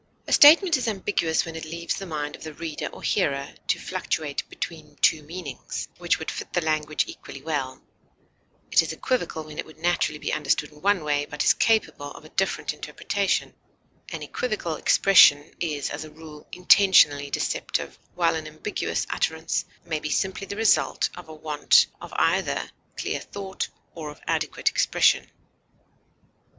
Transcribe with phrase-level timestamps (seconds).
[0.27, 3.77] A statement is ambiguous when it leaves the mind of the reader or hearer to
[3.77, 7.79] fluctuate between two meanings, which would fit the language equally well;
[8.71, 12.09] it is equivocal when it would naturally be understood in one way, but is capable
[12.13, 13.53] of a different interpretation;
[14.11, 20.09] an equivocal expression is, as a rule, intentionally deceptive, while an ambiguous utterance may be
[20.09, 25.29] simply the result of a want either of clear thought or of adequate expression.